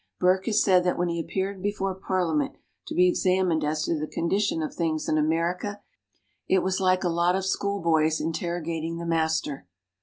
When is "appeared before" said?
1.19-1.93